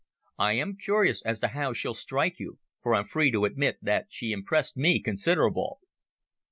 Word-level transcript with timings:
I 0.39 0.53
am 0.53 0.77
curious 0.77 1.21
as 1.21 1.39
to 1.41 1.49
how 1.49 1.73
she'll 1.73 1.93
strike 1.93 2.39
you, 2.39 2.57
for 2.81 2.95
I'm 2.95 3.05
free 3.05 3.31
to 3.33 3.45
admit 3.45 3.77
that 3.83 4.07
she 4.09 4.31
impressed 4.31 4.75
me 4.75 4.99
considerable." 4.99 5.77